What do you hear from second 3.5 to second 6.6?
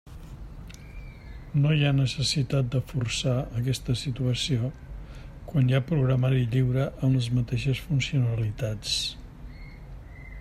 aquesta situació quan hi ha programari